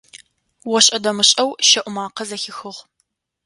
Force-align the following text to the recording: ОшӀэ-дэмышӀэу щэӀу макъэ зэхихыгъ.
ОшӀэ-дэмышӀэу 0.75 1.49
щэӀу 1.67 1.91
макъэ 1.95 2.23
зэхихыгъ. 2.29 2.79